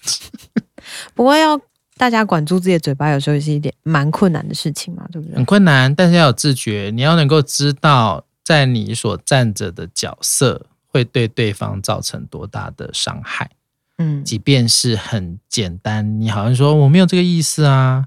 [1.15, 1.59] 不过要
[1.97, 5.35] 大家管住自己的嘴巴，有时候也是一点蛮困难的事情嘛，对不对？
[5.35, 13.49] 很困难，但是要有自觉，你要能够知道，在你所站着的角色会对对方造成多大的伤害。
[13.97, 18.05] 嗯，即便是很简单，你好像说我没有这个意思啊。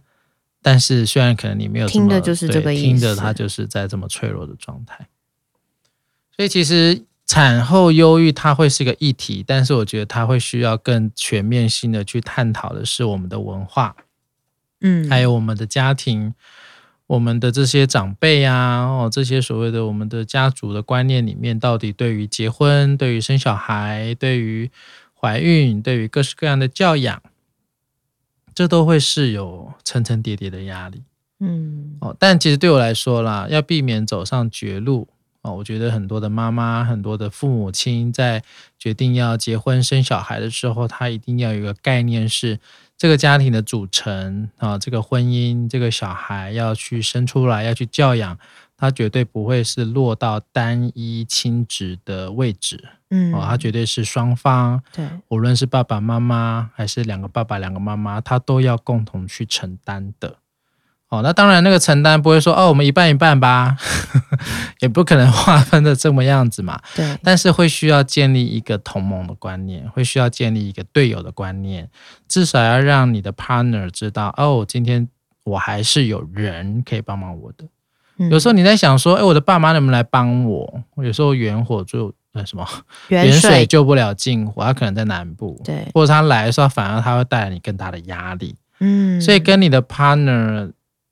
[0.62, 5.09] 但是，虽然可能你没有听的就是这个意思，听着他就是在这么脆弱的状态，
[6.37, 13.96] 所以其实产后忧郁它会是一个议题，但是我觉得它会需要更全面性的去探讨的是我们的文化，
[14.83, 16.35] 嗯，还有我们的家庭，
[17.07, 24.70] 我们的这些长辈啊，哦，这些所谓的我们的家族的观念里面，到底对于结婚、对于生小孩、对于
[25.14, 27.23] 怀孕、对于各式各样的教养。
[28.54, 31.02] 这都会是有层层叠叠的压力，
[31.40, 35.08] 嗯，哦，但其实对我来说啦，要避免走上绝路
[35.42, 38.42] 哦，我觉得很多的妈妈、很多的父母亲在
[38.78, 42.58] 决定要结婚生小孩的时候，他一定要有一个概念是，
[43.00, 48.38] 这个家庭的组成啊，这个婚姻，这个小孩要去生出来，要去教养。
[48.76, 60.36] 他绝对不会是落到单一亲职的位置，嗯，哦，他绝对是双方，对，无论是爸爸妈妈还是两个爸爸两个妈妈，他都要共同去承担的，
[61.11, 63.76] 哦，那当然那个承担不会说哦，我们一半一半吧，
[64.78, 71.88] 也不可能划分的这么样子嘛，对，但是会需要建立一个同盟的观念，会需要建立一个队友的观念，
[72.28, 75.08] 至少要让你的 partner 知道，哦，今天
[75.42, 77.64] 我还是有人可以帮忙我的。
[78.30, 80.82] 有时候你在想说，哎，我的爸妈能不能来帮我？
[80.98, 82.64] 有时候远火就呃什么
[83.08, 88.54] 远水救不了近火，他可能在南部，对，或者他来的时候，反而他会带来你更大的压力。
[88.78, 90.70] 嗯，所以跟你的 partner、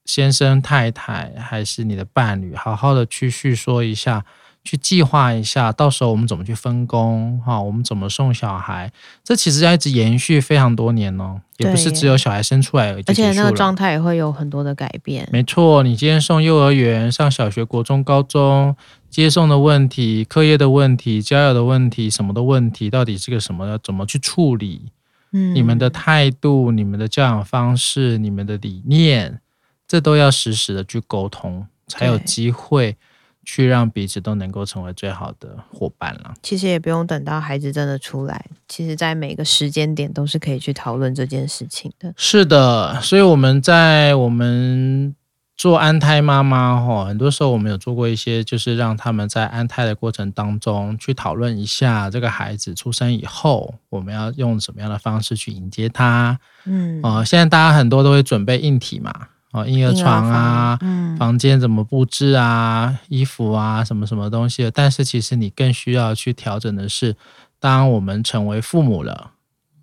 [0.09, 4.25] 先生、太太还是你的伴侣，好好的去叙说一下，
[4.65, 7.61] 去计划一下，到时候我们怎么去分工哈？
[7.61, 8.91] 我们怎么送小孩？
[9.23, 15.29] 这其实要一直延续非常多年哦，也不是只有小孩生出来而已，而且那个状态也会有很多的改变。
[15.31, 18.75] 没错，你今天送幼儿园、上小学、国中、高中，
[19.11, 23.69] 接送的问题、课业的问题、交友的问题、什么的问题，到底是个什么？
[23.69, 24.91] 要怎么去处理？
[25.33, 29.41] 嗯，你们的态度、你们的教养方式、你们的理念，
[29.89, 32.97] 这都要实时的去沟通，才有机会。
[33.51, 36.35] 去让彼此都能够成为最好的伙伴了。
[36.43, 42.13] 其实也不用等到孩子真的出来，其实在每个时间点都是可以去讨论这件事情的。
[42.15, 45.17] 是的，所以我们在我们
[45.57, 56.39] 做安胎妈妈哈，很多时候我们有做过一些，就是让他们在安胎的过程当中去讨论一下，这个孩子出生以后，我们要用什么样的方式去迎接他。
[56.67, 59.29] 嗯，哦，现在大家很多都会准备硬体嘛。
[59.53, 64.71] 哦，婴儿床啊，房，嗯、房间怎么布置啊，衣服啊，什么什么东西。
[64.75, 67.17] 但是其实你更需要去调整的是，
[67.59, 69.31] 当我们成为父母了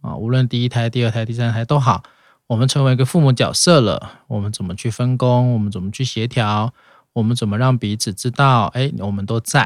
[0.02, 2.04] 啊，无论第一胎、第二胎、第三胎都好，
[2.46, 5.54] 我们成为一个父母角色了，我们怎么去分工？
[5.54, 6.72] 我们怎么去协调？
[7.14, 8.66] 我们怎么让彼此知道？
[8.76, 9.64] 哎，我们都在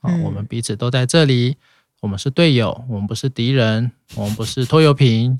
[0.00, 1.58] 啊，我们彼此都在这里，
[2.00, 5.38] 我们是队友，我们不是敌人，我们不是拖油瓶。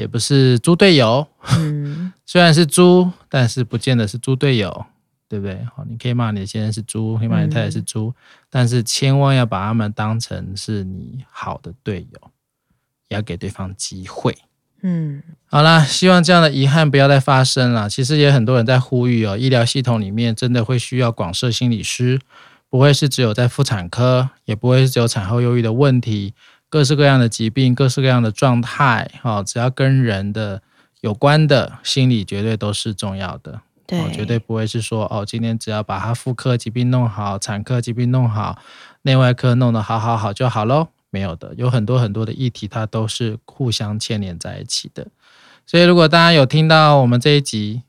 [0.00, 1.26] 也不是猪队友，
[1.58, 4.86] 嗯， 虽然是猪，但是不见得是猪队友，
[5.28, 5.62] 对不对？
[5.76, 8.14] 好，你可以骂你的先生是猪，可以骂你太太是猪，嗯，
[8.48, 12.30] 但是千万要把他们当成是你好的队友，
[13.08, 14.34] 也要给对方机会。
[14.82, 17.90] 嗯，好啦，希望这样的遗憾不要再发生了。
[17.90, 22.18] 其实也很多人在呼吁哦，医疗系统里面真的会需要广设心理师，
[22.70, 26.32] 不会是只有在妇产科，也不会是只有产后忧郁的问题。
[26.70, 30.62] 各式各样的疾病，各式各样的状态，哈，只要跟人的
[31.00, 33.60] 有关的心理，绝对都是重要的。
[33.86, 38.56] 对，绝对不会是说哦，今天只要把他妇科疾病弄好，产科疾病弄好，
[39.02, 40.88] 内外科弄得好好好就好喽。
[41.10, 45.08] 没有的，有很多很多的议题，它都是互相牵连在一起的。
[45.66, 47.82] 所以，如果大家有听到我们这一集，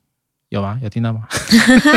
[0.51, 0.77] 有吗？
[0.83, 1.23] 有听到吗？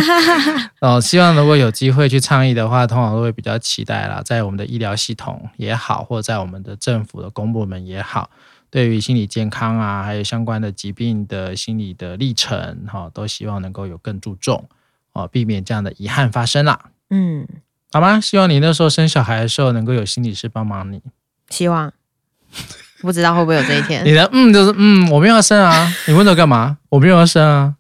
[0.81, 8.31] 哦，希望如果有机会去倡议的话，通常都会比较期待啦，在我们的医疗系统也好，或者在我们的政府的公部门也好，
[8.71, 14.69] 对于心理健康啊，还有相关的疾病的心理的历程，哈，都希望能够有更注重
[15.15, 16.79] 哦，避免这样的遗憾发生啦。
[17.11, 17.45] 嗯，
[17.93, 18.21] 好吗？
[18.21, 21.03] 希望你那时候生小孩的时候，能够有心理师帮忙你。
[21.49, 21.93] 希望，
[23.01, 24.05] 不知道会不会有这一天。
[24.07, 26.79] 你的嗯，就是嗯，我没有要生啊，你问我干嘛？
[26.91, 27.75] 我没有要生啊。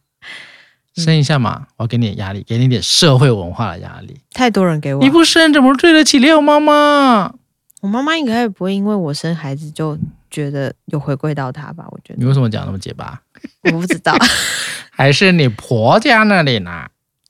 [0.94, 4.18] 生一下嘛，我给你点压力，给你点社会文化的压力。
[4.32, 7.34] 太多人给我，你不生怎么对得起六妈妈？
[7.80, 9.98] 我妈妈应该也不会因为我生孩子就
[10.30, 11.84] 觉得有回归到她吧？
[11.90, 12.18] 我觉得。
[12.18, 13.20] 你为什么讲那么结巴？
[13.64, 14.16] 我不知道，
[14.90, 16.86] 还是你婆家那里呢？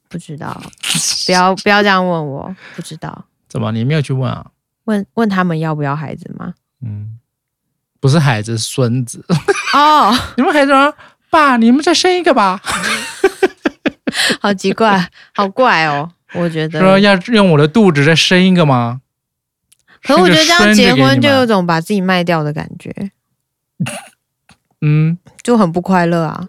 [0.09, 0.63] 不知道，
[1.27, 3.25] 不要不要这样问我，不知道。
[3.49, 4.47] 怎么你没有去问啊？
[4.85, 6.55] 问问他们要不要孩子吗？
[6.83, 7.19] 嗯，
[7.99, 9.25] 不是孩子，是孙子。
[9.73, 10.93] 哦， 你们孩子吗？
[11.31, 12.61] 爸，你们再生一个吧。
[14.41, 16.11] 好奇怪，好怪哦！
[16.35, 19.01] 我觉得说要用我的肚子再生一个吗？
[20.03, 22.93] 可我觉得这样结婚就有种把自己卖掉的感觉，
[24.83, 26.49] 嗯，就很不快乐啊，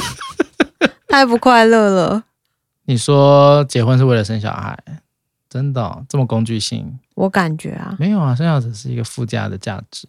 [1.06, 2.24] 太不快乐了。
[2.84, 4.78] 你说结婚是为了生小孩，
[5.50, 6.98] 真的哦，这么工具性？
[7.14, 10.08] 我感觉啊，没有啊，生小孩只是一个附加的价值，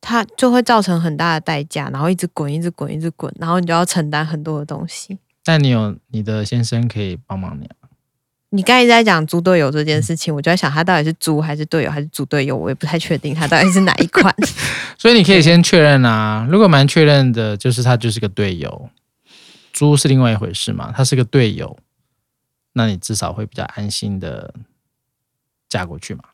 [0.00, 5.18] 它就会造成很大的代价，然后一直滚，一直滚，一直滚，然后你就要承担很多的东西。
[5.44, 7.76] 但你有你的先生可以帮忙你啊。
[8.52, 14.34] 你刚才在讲猪队友这件事情，嗯、我就在想他到底是猪还是队友还是猪队友，我也不太确定他到底是哪一款。
[14.98, 18.90] 所以你可以先确认啊，如果蛮确认的，就是他就是个队友，
[19.72, 21.78] 猪是另外一回事嘛，他是个队友，
[22.72, 24.52] 那你至少会比较安心的
[25.68, 26.24] 嫁过去嘛。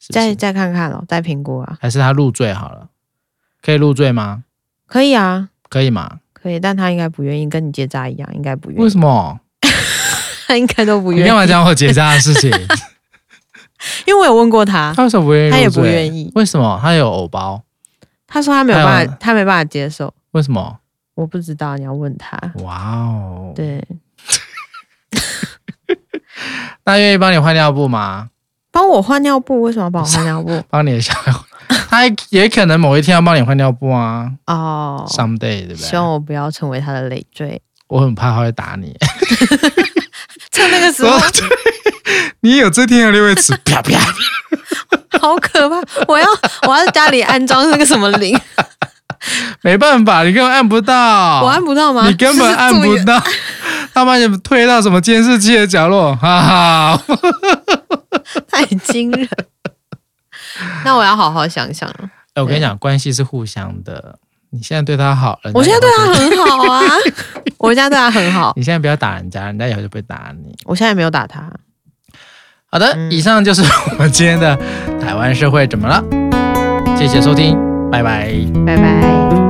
[0.00, 1.76] 是是再再看看咯，再评估啊。
[1.80, 2.88] 还是他入赘好了，
[3.60, 4.44] 可以入赘吗？
[4.86, 6.20] 可以啊，可以吗？
[6.44, 8.82] 可以，但他应该不愿意，跟你结扎一样，应该不愿意。
[8.82, 9.40] 为什么？
[10.46, 11.22] 他应该都不愿意。
[11.22, 12.50] 你干嘛讲我结扎的事情？
[14.06, 15.50] 因为我有问过他，他为什么不愿意？
[15.50, 16.30] 他也不愿意。
[16.34, 16.78] 为什么？
[16.82, 17.62] 他有偶包。
[18.26, 20.12] 他说他没有办法，他没办法接受。
[20.32, 20.78] 为什么？
[21.14, 22.38] 我不知道，你要问他。
[22.62, 23.52] 哇哦。
[23.56, 23.82] 对。
[26.84, 28.28] 那愿意帮你换尿布吗？
[28.70, 29.62] 帮我换尿布？
[29.62, 30.62] 为什么要帮我换尿布？
[30.68, 31.32] 帮你的小孩。
[31.90, 34.28] 他也可能某一天要帮你换尿布啊！
[34.46, 35.88] 哦，someday 对不对？
[35.88, 37.60] 希望我不要成为他的累赘。
[37.88, 38.96] 我很怕他会打你。
[40.50, 41.18] 趁那个时候，
[42.40, 43.98] 你有这天的六位词，啪啪，
[45.20, 45.76] 好可怕！
[46.08, 46.26] 我要
[46.66, 48.38] 我要在家里安装那个什么铃。
[49.62, 51.42] 没办法，你根本按不到。
[51.42, 52.06] 我按不到吗？
[52.08, 53.22] 你根本按不到。
[53.92, 56.14] 他把你推到什么监视器的角落？
[56.16, 57.02] 哈哈。
[58.48, 59.28] 太惊人。
[60.84, 61.88] 那我要好好想想。
[62.34, 64.18] 哎，我跟你讲，关系是互相的。
[64.50, 66.82] 你现在对他好了，我现在对他很好啊。
[67.58, 68.52] 我现在对他很好。
[68.56, 70.54] 你现在不要打人家，人家以后就不会打你。
[70.64, 71.50] 我现在没有打他。
[72.70, 74.56] 好的，嗯、以上就是我们今天的
[75.00, 76.02] 台湾社会怎么了。
[76.96, 77.58] 谢谢收听，
[77.90, 78.32] 拜拜，
[78.64, 79.43] 拜拜。